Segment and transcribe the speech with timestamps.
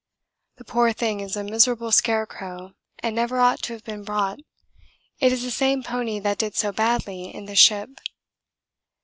[0.57, 4.39] The poor thing is a miserable scarecrow and never ought to have been brought
[5.19, 7.91] it is the same pony that did so badly in the ship.